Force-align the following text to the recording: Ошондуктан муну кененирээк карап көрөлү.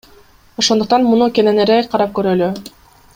Ошондуктан 0.61 1.05
муну 1.09 1.27
кененирээк 1.39 1.91
карап 1.93 2.17
көрөлү. 2.17 2.49